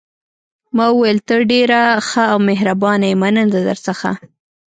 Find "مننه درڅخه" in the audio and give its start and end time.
3.21-4.11